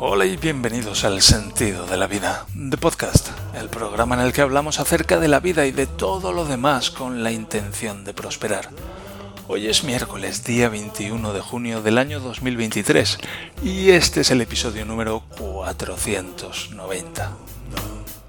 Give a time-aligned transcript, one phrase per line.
[0.00, 4.42] Hola y bienvenidos al Sentido de la Vida, de Podcast, el programa en el que
[4.42, 8.70] hablamos acerca de la vida y de todo lo demás con la intención de prosperar.
[9.48, 13.18] Hoy es miércoles, día 21 de junio del año 2023,
[13.64, 17.32] y este es el episodio número 490.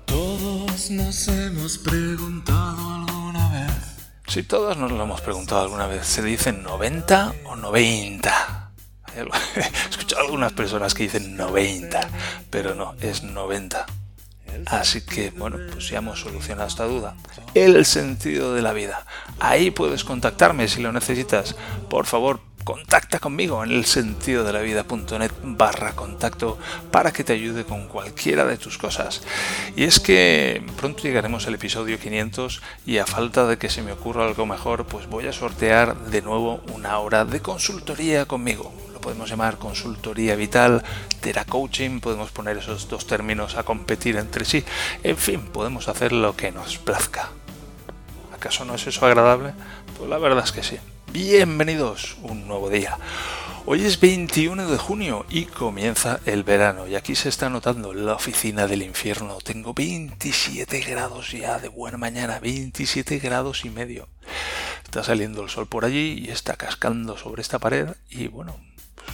[0.06, 3.72] Todos nos hemos preguntado alguna vez.
[4.26, 8.59] Si todos nos lo hemos preguntado alguna vez, ¿se dice 90 o 90?
[9.56, 12.10] He escuchado algunas personas que dicen 90,
[12.50, 13.86] pero no, es 90.
[14.66, 17.16] Así que, bueno, pues ya hemos solucionado esta duda.
[17.54, 19.06] El sentido de la vida.
[19.40, 21.56] Ahí puedes contactarme si lo necesitas.
[21.90, 26.60] Por favor, contacta conmigo en el sentido de la vida.net barra contacto
[26.92, 29.24] para que te ayude con cualquiera de tus cosas.
[29.76, 33.92] Y es que pronto llegaremos al episodio 500 y a falta de que se me
[33.92, 39.30] ocurra algo mejor, pues voy a sortear de nuevo una hora de consultoría conmigo podemos
[39.30, 40.84] llamar consultoría vital,
[41.48, 44.66] coaching, podemos poner esos dos términos a competir entre sí,
[45.04, 47.30] en fin, podemos hacer lo que nos plazca.
[48.36, 49.54] ¿Acaso no es eso agradable?
[49.98, 50.78] Pues la verdad es que sí.
[51.12, 52.96] Bienvenidos, un nuevo día.
[53.66, 58.14] Hoy es 21 de junio y comienza el verano y aquí se está notando la
[58.14, 59.40] oficina del infierno.
[59.44, 64.08] Tengo 27 grados ya de buena mañana, 27 grados y medio.
[64.84, 68.56] Está saliendo el sol por allí y está cascando sobre esta pared y bueno,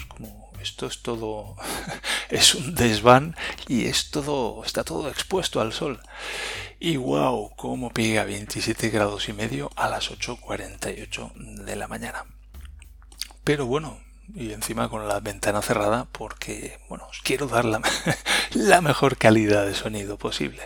[0.09, 1.55] como esto es todo
[2.29, 3.35] es un desván
[3.67, 6.01] y es todo está todo expuesto al sol.
[6.79, 11.33] Y wow cómo pega 27 grados y medio a las 8.48
[11.65, 12.25] de la mañana.
[13.43, 13.99] Pero bueno
[14.33, 17.81] y encima con la ventana cerrada porque, bueno, os quiero dar la,
[18.53, 20.61] la, mejor calidad de sonido posible.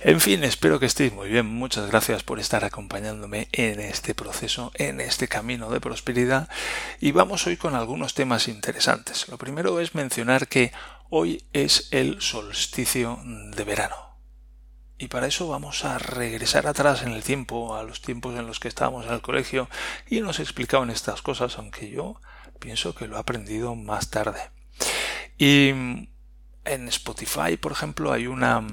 [0.00, 1.46] En fin, espero que estéis muy bien.
[1.46, 6.48] Muchas gracias por estar acompañándome en este proceso, en este camino de prosperidad.
[7.00, 9.28] Y vamos hoy con algunos temas interesantes.
[9.28, 10.72] Lo primero es mencionar que
[11.08, 14.12] hoy es el solsticio de verano.
[14.98, 18.60] Y para eso vamos a regresar atrás en el tiempo, a los tiempos en los
[18.60, 19.68] que estábamos en el colegio
[20.06, 22.20] y nos explicaban estas cosas, aunque yo
[22.62, 24.40] pienso que lo he aprendido más tarde.
[25.36, 25.70] Y
[26.64, 28.64] en Spotify, por ejemplo, hay una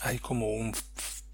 [0.00, 0.74] hay como un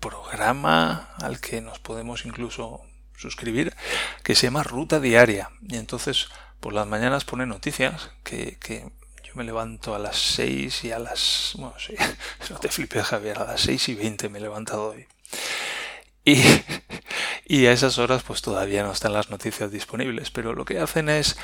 [0.00, 2.82] programa al que nos podemos incluso
[3.16, 3.75] suscribir
[4.22, 5.50] que se llama Ruta Diaria.
[5.66, 6.28] Y entonces
[6.60, 8.91] por las mañanas pone noticias que, que
[9.22, 11.53] yo me levanto a las 6 y a las...
[11.56, 11.94] Bueno, sí,
[12.50, 15.06] no te flipes Javier, a las 6 y 20 me he levantado hoy.
[16.25, 16.43] Y,
[17.48, 21.09] y a esas horas pues todavía no están las noticias disponibles, pero lo que hacen
[21.09, 21.36] es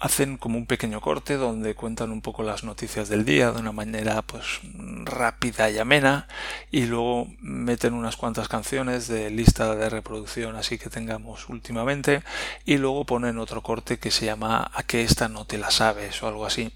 [0.00, 3.70] hacen como un pequeño corte donde cuentan un poco las noticias del día de una
[3.70, 4.60] manera pues
[5.04, 6.26] rápida y amena
[6.70, 12.22] y luego meten unas cuantas canciones de lista de reproducción así que tengamos últimamente
[12.64, 16.22] y luego ponen otro corte que se llama a que esta no te la sabes
[16.22, 16.72] o algo así.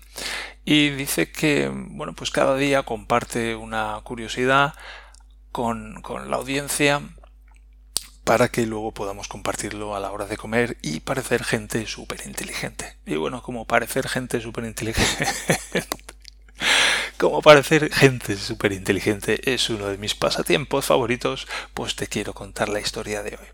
[0.67, 4.75] Y dice que bueno pues cada día comparte una curiosidad
[5.51, 7.01] con, con la audiencia
[8.25, 12.97] para que luego podamos compartirlo a la hora de comer y parecer gente súper inteligente.
[13.07, 15.29] Y bueno, como parecer gente súper inteligente...
[17.19, 22.69] como parecer gente súper inteligente es uno de mis pasatiempos favoritos, pues te quiero contar
[22.69, 23.47] la historia de hoy.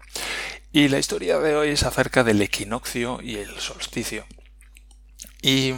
[0.72, 4.24] Y la historia de hoy es acerca del equinoccio y el solsticio.
[5.42, 5.72] Y,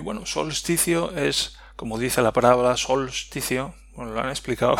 [0.00, 4.76] bueno, solsticio es, como dice la palabra solsticio, bueno, lo han explicado,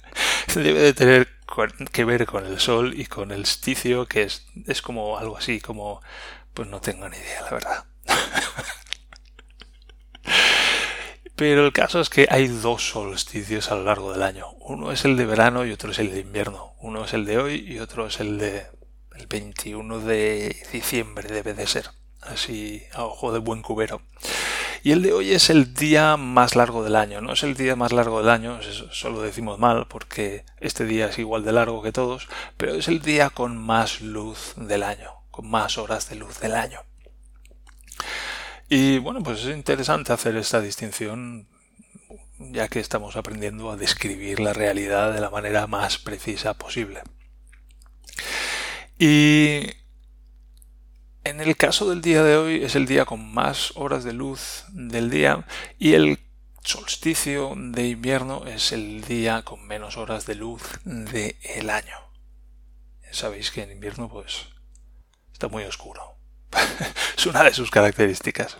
[0.54, 1.28] debe de tener
[1.92, 5.60] que ver con el sol y con el solsticio, que es, es como algo así,
[5.60, 6.00] como,
[6.54, 7.84] pues no tengo ni idea, la verdad.
[11.36, 14.50] Pero el caso es que hay dos solsticios a lo largo del año.
[14.60, 16.74] Uno es el de verano y otro es el de invierno.
[16.78, 18.66] Uno es el de hoy y otro es el de
[19.16, 21.90] el 21 de diciembre debe de ser.
[22.20, 24.02] Así a ojo de buen cubero.
[24.84, 27.20] Y el de hoy es el día más largo del año.
[27.20, 31.06] No es el día más largo del año, eso lo decimos mal porque este día
[31.06, 35.10] es igual de largo que todos, pero es el día con más luz del año,
[35.30, 36.80] con más horas de luz del año.
[38.68, 41.46] Y bueno, pues es interesante hacer esta distinción
[42.38, 47.02] ya que estamos aprendiendo a describir la realidad de la manera más precisa posible.
[48.98, 49.81] Y
[51.24, 54.64] en el caso del día de hoy es el día con más horas de luz
[54.72, 55.46] del día
[55.78, 56.18] y el
[56.64, 61.96] solsticio de invierno es el día con menos horas de luz del año.
[63.10, 64.46] Sabéis que en invierno pues
[65.32, 66.16] está muy oscuro.
[67.16, 68.58] es una de sus características.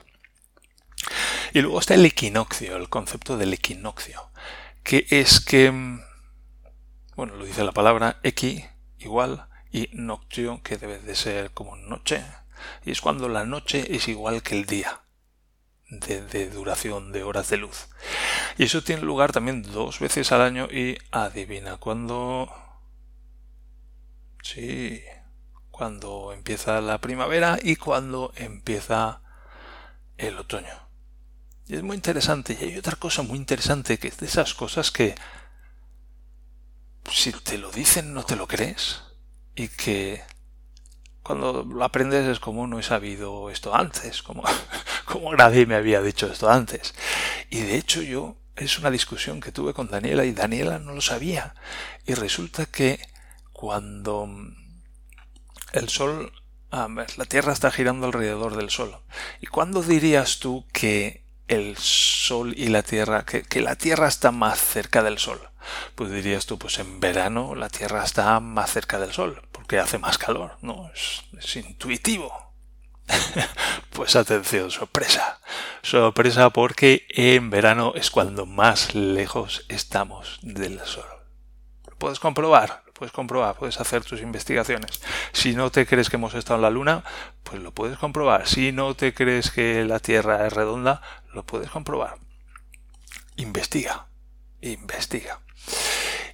[1.52, 4.30] Y luego está el equinoccio, el concepto del equinoccio,
[4.82, 5.70] que es que,
[7.16, 8.64] bueno, lo dice la palabra equi,
[8.98, 12.24] igual, y noctio, que debe de ser como noche,
[12.84, 15.00] y es cuando la noche es igual que el día.
[15.90, 17.88] de, duración de horas de luz.
[18.56, 22.50] Y eso tiene lugar también dos veces al año y adivina cuándo...
[24.42, 25.02] Sí,
[25.70, 29.22] cuando empieza la primavera y cuando empieza
[30.16, 30.88] el otoño.
[31.66, 32.56] Y es muy interesante.
[32.60, 35.14] Y hay otra cosa muy interesante que es de esas cosas que
[37.10, 39.02] si te lo dicen no te lo crees.
[39.54, 40.22] Y que
[41.22, 44.42] cuando lo aprendes es como no he sabido esto antes, como,
[45.04, 46.94] como nadie me había dicho esto antes.
[47.50, 51.00] Y de hecho yo es una discusión que tuve con Daniela y Daniela no lo
[51.00, 51.54] sabía.
[52.06, 53.00] Y resulta que
[53.52, 54.28] cuando
[55.72, 56.32] el Sol,
[56.70, 58.96] la Tierra está girando alrededor del Sol.
[59.40, 64.58] ¿Y cuándo dirías tú que el Sol y la Tierra, que, la Tierra está más
[64.60, 65.40] cerca del Sol?
[65.94, 69.42] Pues dirías tú, pues en verano la Tierra está más cerca del Sol,
[69.78, 70.90] hace más calor, ¿no?
[70.94, 72.52] es intuitivo.
[73.90, 75.40] pues atención, sorpresa.
[75.82, 81.04] Sorpresa porque en verano es cuando más lejos estamos del Sol.
[81.88, 82.82] ¿Lo puedes comprobar?
[82.86, 85.00] Lo puedes comprobar, puedes hacer tus investigaciones.
[85.32, 87.04] Si no te crees que hemos estado en la Luna,
[87.42, 88.46] pues lo puedes comprobar.
[88.46, 91.02] Si no te crees que la Tierra es redonda,
[91.32, 92.16] lo puedes comprobar.
[93.36, 94.06] Investiga,
[94.60, 95.40] investiga.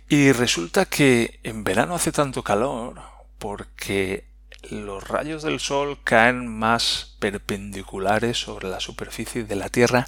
[0.09, 4.29] Y resulta que en verano hace tanto calor porque
[4.71, 10.07] los rayos del Sol caen más perpendiculares sobre la superficie de la Tierra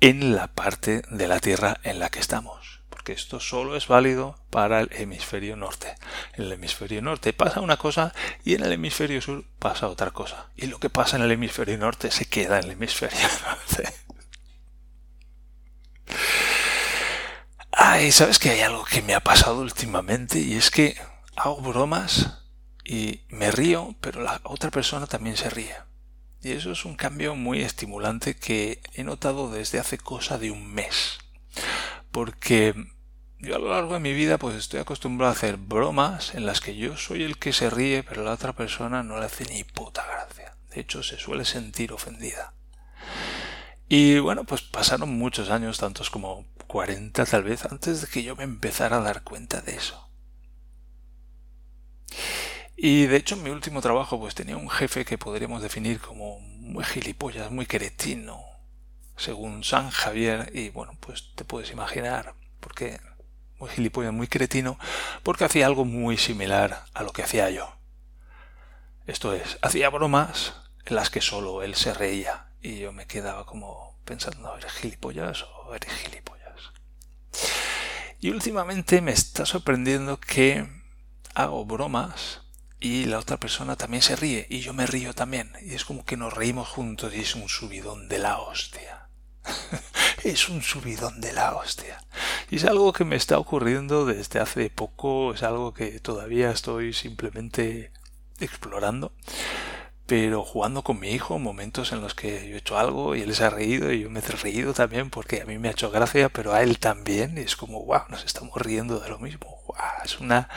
[0.00, 2.80] en la parte de la Tierra en la que estamos.
[2.90, 5.94] Porque esto solo es válido para el hemisferio norte.
[6.34, 8.12] En el hemisferio norte pasa una cosa
[8.44, 10.50] y en el hemisferio sur pasa otra cosa.
[10.56, 13.92] Y lo que pasa en el hemisferio norte se queda en el hemisferio norte.
[17.72, 20.38] Ay, ¿sabes que hay algo que me ha pasado últimamente?
[20.38, 20.96] Y es que
[21.36, 22.45] hago bromas
[22.86, 25.74] y me río, pero la otra persona también se ríe.
[26.42, 30.72] Y eso es un cambio muy estimulante que he notado desde hace cosa de un
[30.72, 31.18] mes.
[32.12, 32.74] Porque
[33.40, 36.60] yo a lo largo de mi vida pues estoy acostumbrado a hacer bromas en las
[36.60, 39.64] que yo soy el que se ríe, pero la otra persona no le hace ni
[39.64, 40.56] puta gracia.
[40.70, 42.54] De hecho, se suele sentir ofendida.
[43.88, 48.36] Y bueno, pues pasaron muchos años, tantos como 40 tal vez, antes de que yo
[48.36, 50.08] me empezara a dar cuenta de eso.
[52.76, 56.40] Y de hecho en mi último trabajo pues tenía un jefe que podríamos definir como
[56.40, 58.44] muy gilipollas, muy cretino,
[59.16, 63.00] según San Javier, y bueno, pues te puedes imaginar, porque
[63.58, 64.78] muy gilipollas, muy cretino,
[65.22, 67.74] porque hacía algo muy similar a lo que hacía yo.
[69.06, 73.46] Esto es, hacía bromas en las que solo él se reía, y yo me quedaba
[73.46, 76.72] como pensando, ¿eres gilipollas o eres gilipollas?
[78.20, 80.68] Y últimamente me está sorprendiendo que
[81.34, 82.42] hago bromas
[82.80, 86.04] y la otra persona también se ríe y yo me río también y es como
[86.04, 89.08] que nos reímos juntos y es un subidón de la hostia.
[90.24, 92.02] es un subidón de la hostia.
[92.50, 96.92] Y es algo que me está ocurriendo desde hace poco, es algo que todavía estoy
[96.92, 97.92] simplemente
[98.40, 99.12] explorando.
[100.06, 103.34] Pero jugando con mi hijo, momentos en los que yo he hecho algo y él
[103.34, 105.90] se ha reído y yo me he reído también porque a mí me ha hecho
[105.90, 107.36] gracia, pero a él también.
[107.36, 109.60] Y es como, wow, nos estamos riendo de lo mismo.
[109.66, 110.48] Wow, es una,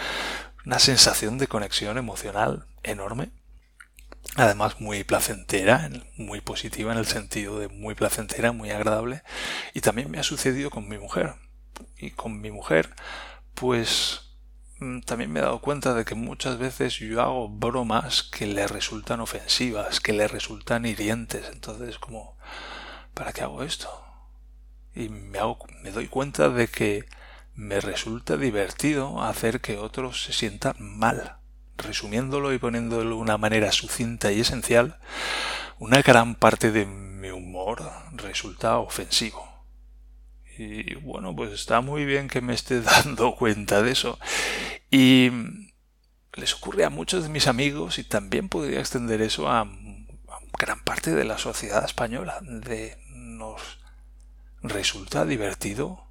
[0.65, 3.31] una sensación de conexión emocional enorme.
[4.35, 9.23] Además muy placentera, muy positiva en el sentido de muy placentera, muy agradable.
[9.73, 11.35] Y también me ha sucedido con mi mujer.
[11.97, 12.93] Y con mi mujer,
[13.53, 14.21] pues
[14.79, 18.67] mm, también me he dado cuenta de que muchas veces yo hago bromas que le
[18.67, 21.49] resultan ofensivas, que le resultan hirientes.
[21.51, 22.37] Entonces, como,
[23.13, 23.89] ¿para qué hago esto?
[24.93, 27.05] Y me, hago, me doy cuenta de que
[27.59, 31.35] me resulta divertido hacer que otros se sientan mal.
[31.77, 34.97] Resumiéndolo y poniéndolo de una manera sucinta y esencial,
[35.77, 39.45] una gran parte de mi humor resulta ofensivo.
[40.57, 44.17] Y bueno, pues está muy bien que me esté dando cuenta de eso.
[44.89, 45.29] Y
[46.35, 49.69] les ocurre a muchos de mis amigos y también podría extender eso a,
[50.57, 52.39] gran parte de la sociedad española.
[52.41, 53.79] De nos
[54.61, 56.08] resulta divertido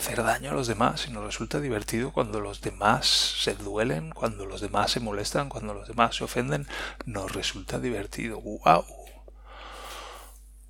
[0.00, 4.46] hacer daño a los demás y nos resulta divertido cuando los demás se duelen, cuando
[4.46, 6.66] los demás se molestan, cuando los demás se ofenden,
[7.04, 8.40] nos resulta divertido.
[8.40, 8.84] ¡Wow!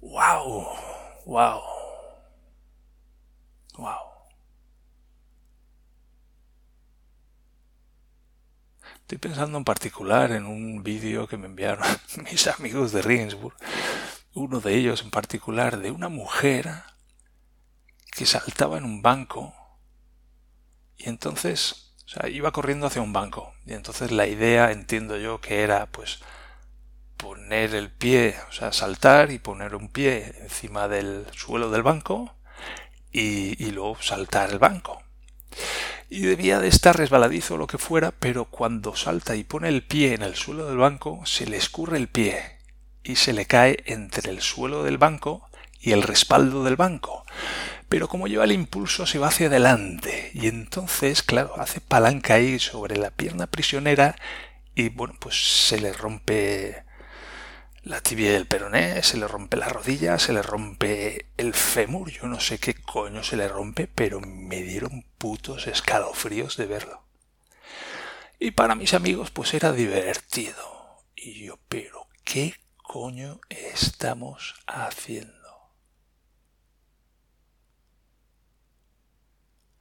[0.00, 0.66] ¡Wow!
[1.26, 1.60] ¡Wow!
[3.78, 3.94] ¡Wow!
[9.02, 11.86] Estoy pensando en particular en un vídeo que me enviaron
[12.32, 13.54] mis amigos de Regensburg,
[14.34, 16.89] uno de ellos en particular, de una mujer
[18.10, 19.54] que saltaba en un banco
[20.96, 25.40] y entonces, o sea, iba corriendo hacia un banco y entonces la idea, entiendo yo,
[25.40, 26.20] que era pues
[27.16, 32.34] poner el pie, o sea, saltar y poner un pie encima del suelo del banco
[33.12, 35.02] y, y luego saltar el banco.
[36.08, 39.82] Y debía de estar resbaladizo o lo que fuera, pero cuando salta y pone el
[39.82, 42.58] pie en el suelo del banco, se le escurre el pie
[43.02, 45.48] y se le cae entre el suelo del banco
[45.80, 47.24] y el respaldo del banco.
[47.90, 52.60] Pero como lleva el impulso se va hacia adelante y entonces, claro, hace palanca ahí
[52.60, 54.14] sobre la pierna prisionera
[54.76, 56.84] y bueno, pues se le rompe
[57.82, 62.28] la tibia del peroné, se le rompe la rodilla, se le rompe el fémur, yo
[62.28, 67.02] no sé qué coño se le rompe, pero me dieron putos escalofríos de verlo.
[68.38, 71.02] Y para mis amigos pues era divertido.
[71.16, 75.39] Y yo, pero ¿qué coño estamos haciendo?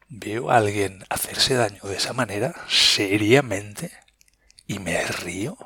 [0.09, 3.91] Veo a alguien hacerse daño de esa manera, seriamente,
[4.67, 5.57] y me río.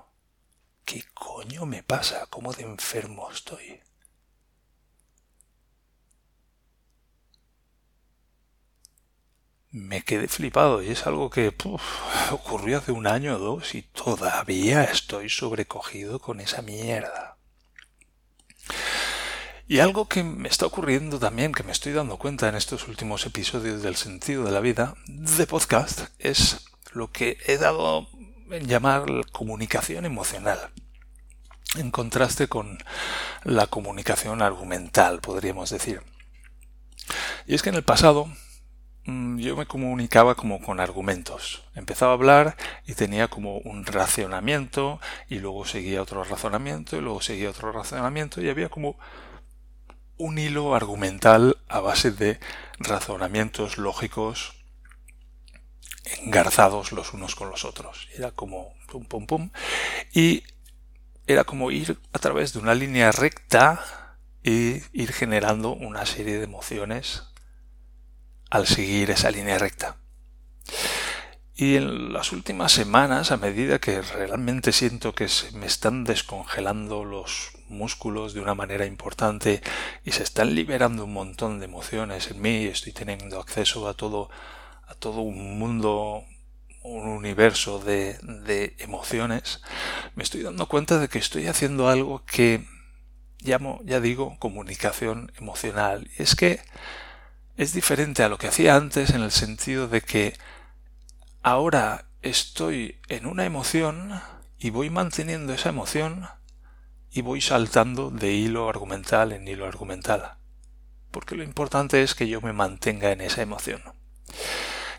[0.86, 2.28] ¿Qué coño me pasa?
[2.30, 3.82] ¿Cómo de enfermo estoy?
[9.72, 11.54] Me quedé flipado y es algo que
[12.32, 17.33] ocurrió hace un año o dos y todavía estoy sobrecogido con esa mierda.
[19.66, 23.26] Y algo que me está ocurriendo también, que me estoy dando cuenta en estos últimos
[23.26, 28.10] episodios del sentido de la vida de podcast, es lo que he dado
[28.52, 30.60] en llamar comunicación emocional,
[31.78, 32.78] en contraste con
[33.46, 36.02] la comunicación argumental, podríamos decir.
[37.48, 38.28] Y es que en el pasado
[39.06, 41.64] mm, yo me comunicaba como con argumentos.
[41.74, 47.22] Empezaba a hablar y tenía como un racionamiento y luego seguía otro razonamiento y luego
[47.22, 48.98] seguía otro razonamiento y había como
[50.18, 52.40] un hilo argumental a base de
[52.80, 54.56] razonamientos lógicos
[56.22, 58.08] engarzados los unos con los otros.
[58.16, 59.50] Era como pum pum pum
[60.14, 60.44] y
[61.28, 63.84] era como ir a través de una línea recta
[64.44, 67.24] y ir generando una serie de emociones
[68.50, 69.98] al seguir esa línea recta.
[71.56, 77.06] Y en las últimas semanas, a medida que realmente siento que se me están descongelando
[77.06, 79.62] los músculos de una manera importante
[80.04, 84.30] y se están liberando un montón de emociones en mí, estoy teniendo acceso a todo,
[84.88, 86.24] a todo un mundo,
[86.84, 89.62] un universo de, de emociones,
[90.16, 92.66] me estoy dando cuenta de que estoy haciendo algo que
[93.44, 96.10] llamo, ya digo, comunicación emocional.
[96.18, 96.62] Y es que
[97.58, 100.34] es diferente a lo que hacía antes en el sentido de que
[101.42, 104.22] ahora estoy en una emoción
[104.58, 106.28] y voy manteniendo esa emoción
[107.14, 110.38] y voy saltando de hilo argumental en hilo argumental.
[111.12, 113.82] Porque lo importante es que yo me mantenga en esa emoción.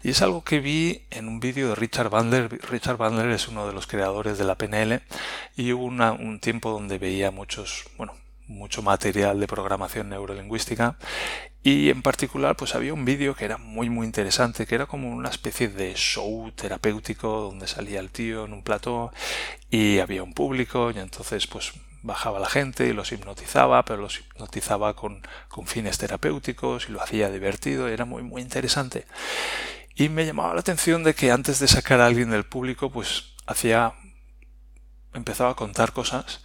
[0.05, 2.61] Y es algo que vi en un vídeo de Richard Bandler.
[2.71, 5.03] Richard Bandler es uno de los creadores de la PNL
[5.57, 8.15] y hubo un tiempo donde veía muchos, bueno,
[8.47, 10.97] mucho material de programación neurolingüística
[11.63, 15.09] y en particular pues había un vídeo que era muy muy interesante que era como
[15.09, 19.13] una especie de show terapéutico donde salía el tío en un plató
[19.71, 21.73] y había un público y entonces pues
[22.05, 27.03] bajaba la gente y los hipnotizaba pero los hipnotizaba con, con fines terapéuticos y lo
[27.03, 29.07] hacía divertido era muy muy interesante
[29.97, 33.35] y me llamaba la atención de que antes de sacar a alguien del público pues
[33.47, 33.95] hacía
[35.15, 36.43] empezaba a contar cosas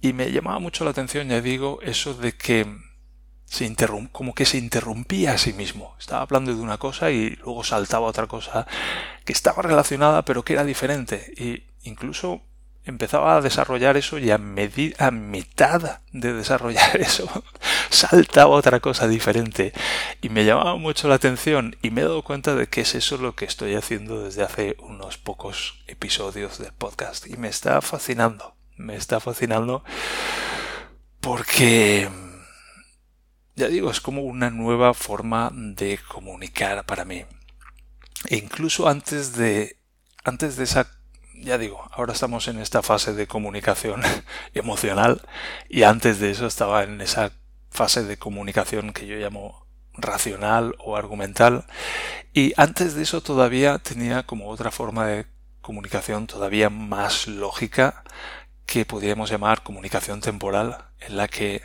[0.00, 2.66] y me llamaba mucho la atención, ya digo, eso de que
[3.44, 3.74] se
[4.12, 5.96] como que se interrumpía a sí mismo.
[5.98, 8.66] Estaba hablando de una cosa y luego saltaba otra cosa
[9.24, 11.32] que estaba relacionada pero que era diferente.
[11.36, 12.42] Y incluso
[12.90, 17.44] empezaba a desarrollar eso y a, a mitad de desarrollar eso
[17.90, 19.72] saltaba otra cosa diferente.
[20.20, 23.16] Y me llamaba mucho la atención y me he dado cuenta de que es eso
[23.18, 27.26] lo que estoy haciendo desde hace unos pocos episodios del podcast.
[27.26, 29.84] Y me está fascinando me está fascinando
[31.20, 32.08] porque,
[33.56, 37.24] ya digo, es como una nueva forma de comunicar para mí.
[38.26, 39.78] E incluso antes de,
[40.24, 40.88] antes de esa,
[41.40, 44.02] ya digo, ahora estamos en esta fase de comunicación
[44.54, 45.22] emocional
[45.68, 47.32] y antes de eso estaba en esa
[47.70, 51.64] fase de comunicación que yo llamo racional o argumental.
[52.32, 55.26] Y antes de eso todavía tenía como otra forma de
[55.60, 58.02] comunicación todavía más lógica
[58.66, 61.62] que podríamos llamar comunicación temporal, en la que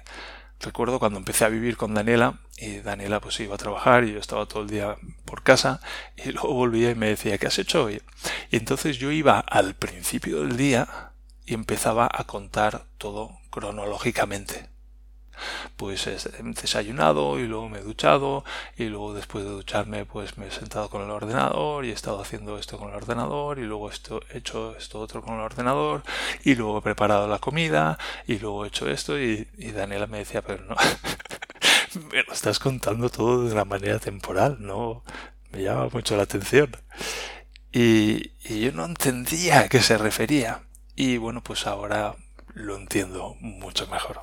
[0.64, 4.20] recuerdo cuando empecé a vivir con Daniela, y Daniela pues iba a trabajar y yo
[4.20, 5.82] estaba todo el día por casa,
[6.18, 8.02] y luego volvía y me decía, ¿qué has hecho hoy?
[8.50, 11.12] Y entonces yo iba al principio del día
[11.46, 14.73] y empezaba a contar todo cronológicamente.
[15.76, 18.44] Pues he desayunado y luego me he duchado
[18.78, 22.22] y luego después de ducharme pues me he sentado con el ordenador y he estado
[22.22, 26.04] haciendo esto con el ordenador y luego esto, he hecho esto otro con el ordenador
[26.44, 27.98] y luego he preparado la comida
[28.28, 30.76] y luego he hecho esto y, y Daniela me decía pero no
[32.12, 35.04] me lo estás contando todo de una manera temporal no
[35.52, 36.76] me llama mucho la atención
[37.72, 40.64] y, y yo no entendía a qué se refería
[40.96, 42.16] y bueno pues ahora
[42.54, 44.22] lo entiendo mucho mejor.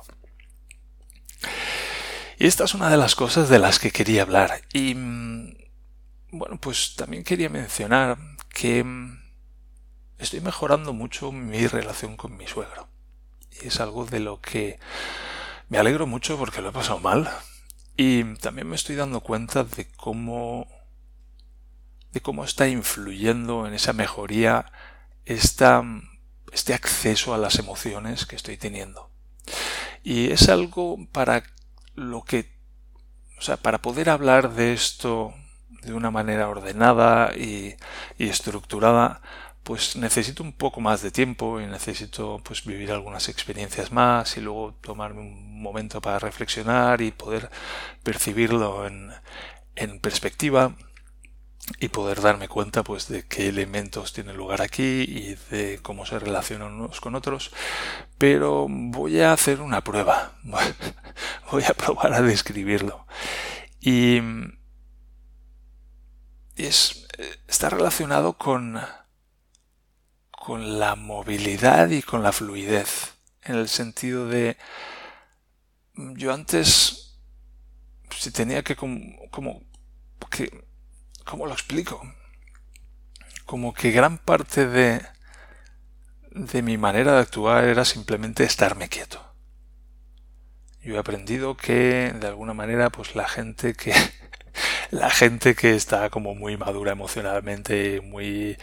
[2.41, 4.63] Y esta es una de las cosas de las que quería hablar.
[4.73, 5.53] Y mm,
[6.31, 8.17] bueno, pues también quería mencionar
[8.49, 9.21] que mm,
[10.17, 12.87] estoy mejorando mucho mi relación con mi suegro.
[13.61, 14.79] Y es algo de lo que
[15.69, 17.29] me alegro mucho porque lo he pasado mal.
[17.95, 20.67] Y también me estoy dando cuenta de cómo
[22.11, 24.65] de cómo está influyendo en esa mejoría
[25.25, 25.83] esta
[26.51, 29.11] este acceso a las emociones que estoy teniendo.
[30.03, 31.43] Y es algo para
[31.95, 32.51] lo que,
[33.37, 35.33] o sea, para poder hablar de esto
[35.83, 37.75] de una manera ordenada y,
[38.19, 39.21] estructurada,
[39.63, 44.41] pues necesito un poco más de tiempo y necesito pues vivir algunas experiencias más y
[44.41, 47.49] luego tomarme un momento para reflexionar y poder
[48.03, 49.11] percibirlo en,
[49.75, 50.75] en perspectiva
[51.79, 56.19] y poder darme cuenta pues de qué elementos tienen lugar aquí y de cómo se
[56.19, 57.51] relacionan unos con otros.
[58.17, 60.33] Pero voy a hacer una prueba.
[61.51, 63.05] Voy a probar a describirlo.
[63.79, 64.21] Y
[66.55, 67.07] es
[67.47, 68.79] está relacionado con
[70.29, 74.57] con la movilidad y con la fluidez en el sentido de
[76.15, 77.19] yo antes
[78.09, 78.97] si tenía que como,
[79.29, 79.63] como
[80.29, 80.70] que
[81.31, 82.01] ¿Cómo lo explico?
[83.45, 85.01] Como que gran parte de,
[86.31, 89.33] de mi manera de actuar era simplemente estarme quieto.
[90.83, 93.93] Yo he aprendido que de alguna manera pues la gente que
[94.91, 98.57] la gente que está como muy madura emocionalmente, muy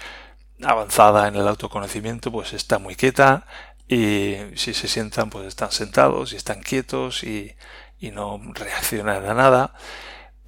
[0.62, 3.46] avanzada en el autoconocimiento, pues está muy quieta
[3.88, 7.56] y si se sientan pues están sentados y están quietos y,
[7.98, 9.74] y no reaccionan a nada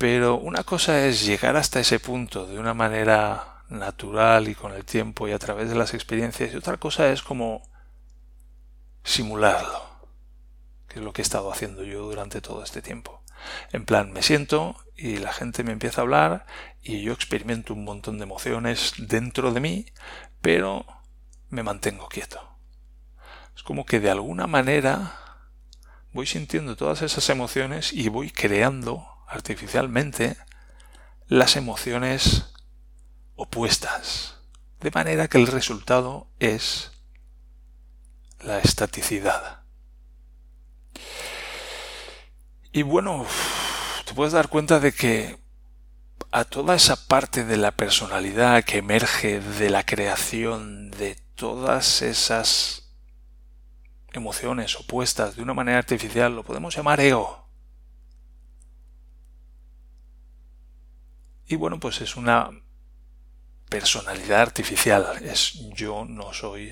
[0.00, 4.86] pero una cosa es llegar hasta ese punto de una manera natural y con el
[4.86, 7.69] tiempo y a través de las experiencias y otra cosa es como
[9.04, 9.82] simularlo,
[10.89, 13.23] que es lo que he estado haciendo yo durante todo este tiempo.
[13.73, 16.47] En plan, me siento y la gente me empieza a hablar
[16.80, 19.84] y yo experimento un montón de emociones dentro de mí,
[20.41, 20.86] pero
[21.50, 22.56] me mantengo quieto.
[23.54, 25.45] Es como que de alguna manera
[26.15, 30.36] voy sintiendo todas esas emociones y voy creando artificialmente
[31.28, 32.52] las emociones
[33.36, 34.34] opuestas,
[34.80, 36.90] de manera que el resultado es
[38.40, 39.60] la estaticidad.
[42.73, 43.25] Y bueno,
[44.04, 45.38] te puedes dar cuenta de que
[46.32, 52.90] a toda esa parte de la personalidad que emerge de la creación de todas esas
[54.12, 57.40] emociones opuestas de una manera artificial, lo podemos llamar ego.
[61.50, 62.49] Y bueno, pues es una
[63.69, 65.19] personalidad artificial.
[65.21, 66.71] Es yo no soy,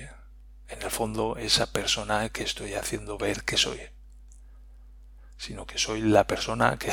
[0.69, 3.81] en el fondo, esa persona que estoy haciendo ver que soy.
[5.35, 6.89] Sino que soy la persona que,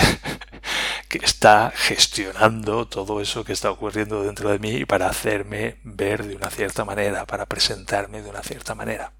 [1.08, 6.34] que está gestionando todo eso que está ocurriendo dentro de mí para hacerme ver de
[6.34, 9.12] una cierta manera, para presentarme de una cierta manera.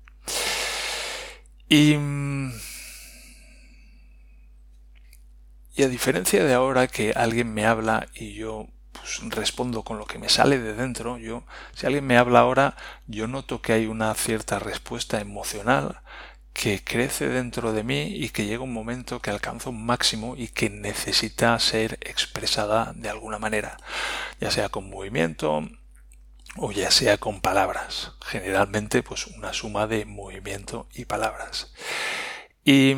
[1.68, 1.94] Y
[5.76, 10.06] Y a diferencia de ahora que alguien me habla y yo pues, respondo con lo
[10.06, 13.86] que me sale de dentro, yo, si alguien me habla ahora, yo noto que hay
[13.86, 16.00] una cierta respuesta emocional
[16.54, 20.48] que crece dentro de mí y que llega un momento que alcanza un máximo y
[20.48, 23.76] que necesita ser expresada de alguna manera,
[24.40, 25.60] ya sea con movimiento
[26.56, 28.12] o ya sea con palabras.
[28.24, 31.74] Generalmente pues una suma de movimiento y palabras.
[32.64, 32.96] Y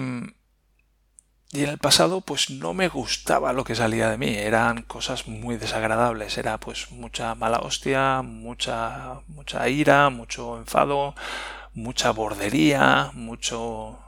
[1.51, 5.27] y en el pasado pues no me gustaba lo que salía de mí, eran cosas
[5.29, 11.15] muy desagradables, era pues mucha mala hostia, mucha mucha ira, mucho enfado,
[11.73, 13.99] mucha bordería, mucho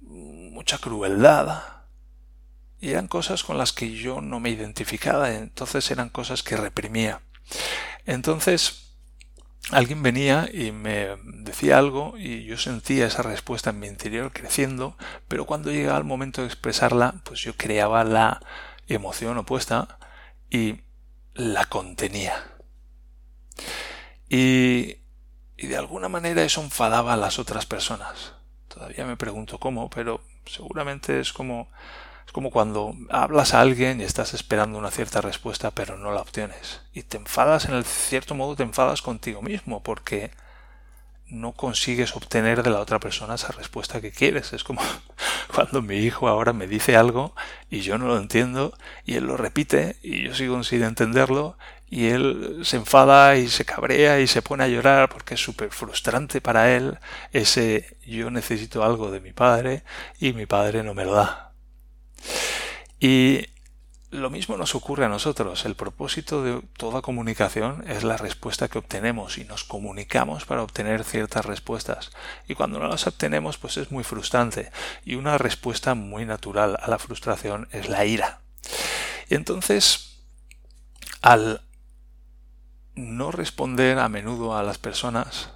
[0.00, 1.62] mucha crueldad.
[2.80, 7.22] Y eran cosas con las que yo no me identificaba, entonces eran cosas que reprimía.
[8.04, 8.93] Entonces
[9.70, 14.96] alguien venía y me decía algo y yo sentía esa respuesta en mi interior creciendo,
[15.28, 18.40] pero cuando llegaba el momento de expresarla, pues yo creaba la
[18.88, 19.98] emoción opuesta
[20.50, 20.80] y
[21.34, 22.34] la contenía.
[24.28, 24.98] Y,
[25.56, 28.34] y de alguna manera eso enfadaba a las otras personas.
[28.68, 31.70] Todavía me pregunto cómo, pero Seguramente es como
[32.34, 36.80] como cuando hablas a alguien y estás esperando una cierta respuesta pero no la obtienes.
[36.92, 40.32] Y te enfadas, en el cierto modo te enfadas contigo mismo porque
[41.28, 44.52] no consigues obtener de la otra persona esa respuesta que quieres.
[44.52, 44.82] Es como
[45.54, 47.36] cuando mi hijo ahora me dice algo
[47.70, 51.56] y yo no lo entiendo y él lo repite y yo sigo sin entenderlo
[51.88, 55.70] y él se enfada y se cabrea y se pone a llorar porque es súper
[55.70, 56.98] frustrante para él
[57.32, 59.84] ese yo necesito algo de mi padre
[60.18, 61.53] y mi padre no me lo da.
[63.00, 63.46] Y
[64.10, 65.64] lo mismo nos ocurre a nosotros.
[65.64, 71.04] El propósito de toda comunicación es la respuesta que obtenemos y nos comunicamos para obtener
[71.04, 72.12] ciertas respuestas.
[72.46, 74.70] Y cuando no las obtenemos, pues es muy frustrante.
[75.04, 78.40] Y una respuesta muy natural a la frustración es la ira.
[79.28, 80.20] Y entonces,
[81.20, 81.62] al
[82.94, 85.50] no responder a menudo a las personas,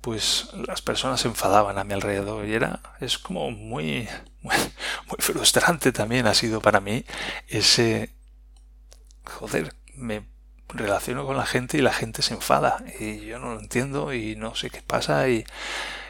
[0.00, 4.08] pues las personas se enfadaban a mi alrededor y era es como muy,
[5.12, 7.04] muy frustrante también ha sido para mí
[7.48, 8.10] ese
[9.24, 10.26] joder me
[10.68, 14.36] relaciono con la gente y la gente se enfada y yo no lo entiendo y
[14.36, 15.44] no sé qué pasa y,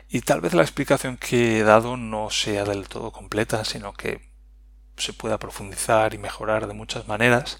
[0.08, 4.30] y tal vez la explicación que he dado no sea del todo completa sino que
[4.96, 7.58] se pueda profundizar y mejorar de muchas maneras,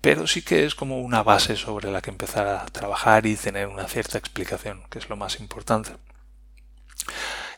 [0.00, 3.66] pero sí que es como una base sobre la que empezar a trabajar y tener
[3.66, 5.92] una cierta explicación, que es lo más importante.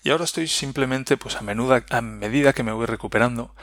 [0.02, 3.54] Y ahora estoy simplemente, pues a, menuda, a medida que me voy recuperando,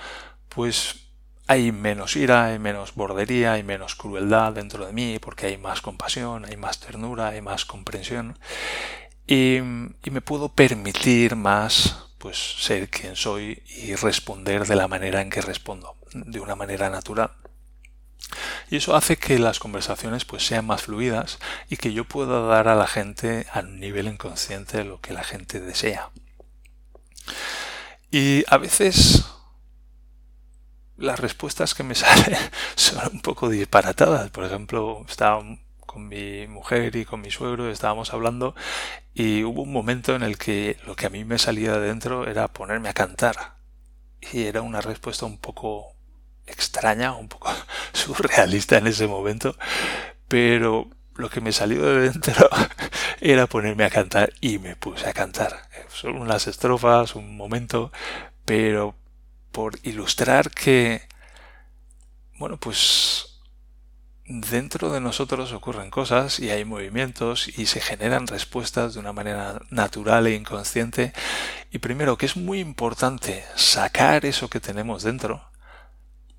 [0.48, 1.10] pues
[1.48, 5.82] hay menos ira, hay menos bordería, hay menos crueldad dentro de mí, porque hay más
[5.82, 8.38] compasión, hay más ternura, hay más comprensión.
[9.28, 15.22] Y, y me puedo permitir más pues ser quien soy y responder de la manera
[15.22, 17.32] en que respondo, de una manera natural.
[18.70, 22.68] Y eso hace que las conversaciones pues sean más fluidas y que yo pueda dar
[22.68, 26.10] a la gente a un nivel inconsciente lo que la gente desea.
[28.12, 29.26] Y a veces
[30.98, 32.38] las respuestas que me salen
[32.76, 34.30] son un poco disparatadas.
[34.32, 35.44] Por ejemplo, estaba
[35.86, 38.54] con mi mujer y con mi suegro, estábamos hablando
[39.14, 42.28] y hubo un momento en el que lo que a mí me salía de dentro
[42.28, 43.58] era ponerme a cantar.
[44.32, 45.94] Y era una respuesta un poco
[46.46, 47.52] extraña, un poco
[47.94, 49.56] surrealista en ese momento,
[50.28, 50.90] pero
[51.20, 52.50] lo que me salió de dentro
[53.22, 55.70] era ponerme a cantar y me puse a cantar.
[55.90, 57.92] Solo unas estrofas, un momento,
[58.46, 58.96] pero
[59.52, 61.02] por ilustrar que,
[62.38, 63.42] bueno, pues
[64.26, 69.60] dentro de nosotros ocurren cosas y hay movimientos y se generan respuestas de una manera
[69.72, 71.14] natural e inconsciente.
[71.72, 75.50] Y primero, que es muy importante sacar eso que tenemos dentro.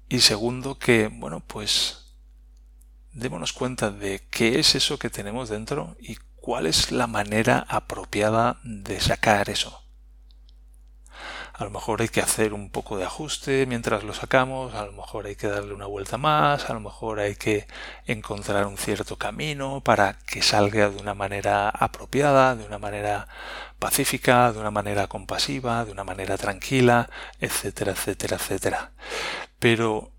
[0.09, 1.99] Y segundo, que, bueno, pues
[3.12, 8.59] démonos cuenta de qué es eso que tenemos dentro y cuál es la manera apropiada
[8.62, 9.83] de sacar eso.
[11.61, 14.92] A lo mejor hay que hacer un poco de ajuste mientras lo sacamos, a lo
[14.92, 17.66] mejor hay que darle una vuelta más, a lo mejor hay que
[18.07, 23.29] encontrar un cierto camino para que salga de una manera apropiada, de una manera
[23.79, 28.92] pacífica, de una manera compasiva, de una manera tranquila, etcétera, etcétera, etcétera.
[29.59, 30.12] Pero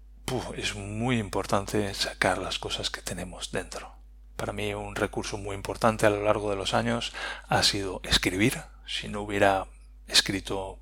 [0.56, 3.92] es muy importante sacar las cosas que tenemos dentro.
[4.38, 7.12] Para mí un recurso muy importante a lo largo de los años
[7.48, 8.62] ha sido escribir.
[8.88, 9.68] Si no hubiera
[10.08, 10.80] escrito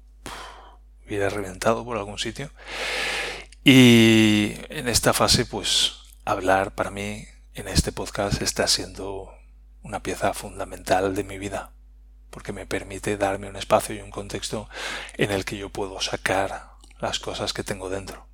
[1.05, 2.51] hubiera reventado por algún sitio.
[3.63, 9.33] Y en esta fase, pues hablar para mí en este podcast está siendo
[9.81, 11.71] una pieza fundamental de mi vida,
[12.29, 14.69] porque me permite darme un espacio y un contexto
[15.17, 18.28] en el que yo puedo sacar las cosas que tengo dentro.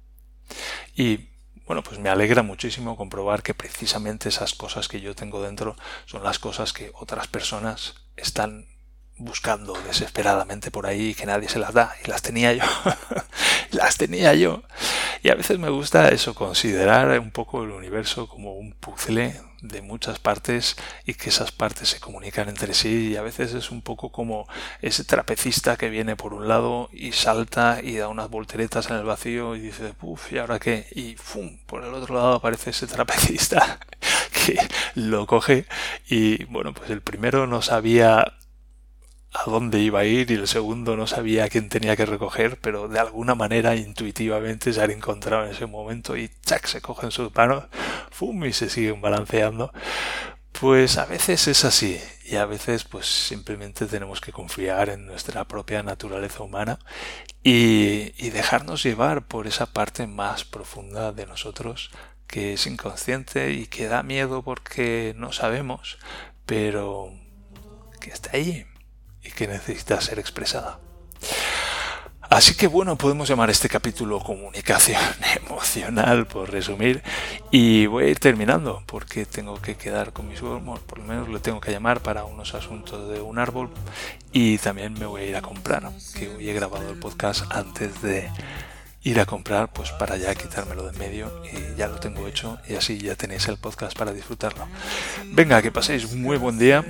[0.96, 1.30] Y
[1.66, 6.24] bueno, pues me alegra muchísimo comprobar que precisamente esas cosas que yo tengo dentro son
[6.24, 8.68] las cosas que otras personas están
[9.18, 12.64] buscando desesperadamente por ahí que nadie se las da y las tenía yo
[13.72, 14.64] las tenía yo.
[15.24, 19.82] Y a veces me gusta eso considerar un poco el universo como un puzzle de
[19.82, 20.76] muchas partes
[21.06, 24.48] y que esas partes se comunican entre sí y a veces es un poco como
[24.82, 29.04] ese trapecista que viene por un lado y salta y da unas volteretas en el
[29.04, 31.58] vacío y dice uff y ahora qué y ¡fum!
[31.66, 33.80] por el otro lado aparece ese trapecista
[34.46, 34.60] que
[34.94, 35.66] lo coge.
[36.08, 38.34] Y bueno pues el primero no sabía
[39.36, 42.58] a dónde iba a ir y el segundo no sabía a quién tenía que recoger,
[42.62, 46.66] pero de alguna manera intuitivamente se han encontrado en ese momento y ¡chac!
[46.68, 47.66] se cogen sus manos,
[48.12, 48.46] ¡fum!
[48.46, 49.72] y se siguen balanceando.
[50.60, 55.44] Pues a veces es así y a veces pues simplemente tenemos que confiar en nuestra
[55.46, 56.80] propia naturaleza humana
[57.44, 61.92] y, y dejarnos llevar por esa parte más profunda de nosotros
[62.26, 65.98] que es inconsciente y que da miedo porque no sabemos,
[66.46, 67.12] pero
[68.00, 68.66] que está ahí
[69.26, 70.80] y que necesita ser expresada.
[72.30, 75.02] Así que bueno, podemos llamar este capítulo comunicación
[75.46, 77.04] emocional, por resumir,
[77.52, 81.30] y voy a ir terminando porque tengo que quedar con mi suegro, por lo menos
[81.30, 83.70] lo tengo que llamar para unos asuntos de un árbol
[84.32, 88.02] y también me voy a ir a comprar, que hoy he grabado el podcast antes
[88.02, 88.30] de
[89.06, 92.58] ir a comprar, pues para ya quitármelo de en medio y ya lo tengo hecho
[92.68, 94.68] y así ya tenéis el podcast para disfrutarlo.
[95.32, 96.84] Venga, que paséis muy buen día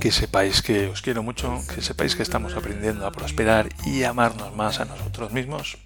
[0.00, 4.54] que sepáis que os quiero mucho, que sepáis que estamos aprendiendo a prosperar y amarnos
[4.54, 5.78] más a nosotros mismos.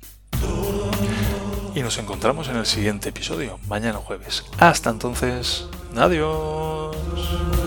[1.74, 4.44] Y nos encontramos en el siguiente episodio, mañana jueves.
[4.58, 7.61] Hasta entonces, adiós.